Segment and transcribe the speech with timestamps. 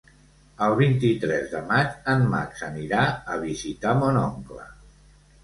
[0.67, 3.03] El vint-i-tres de maig en Max anirà
[3.35, 4.67] a visitar mon oncle.